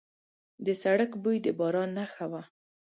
د 0.65 0.67
سړک 0.83 1.11
بوی 1.21 1.37
د 1.45 1.47
باران 1.59 1.89
نښه 1.97 2.25
وه. 2.31 2.41